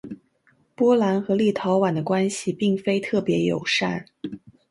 [0.73, 4.03] 波兰和立陶宛的关系并非特别友善。